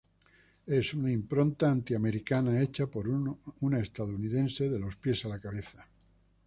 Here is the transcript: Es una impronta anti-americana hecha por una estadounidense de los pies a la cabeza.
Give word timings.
Es 0.65 0.95
una 0.95 1.11
impronta 1.11 1.69
anti-americana 1.69 2.59
hecha 2.59 2.87
por 2.87 3.07
una 3.07 3.79
estadounidense 3.79 4.67
de 4.67 4.79
los 4.79 4.95
pies 4.95 5.25
a 5.25 5.29
la 5.29 5.39
cabeza. 5.39 5.87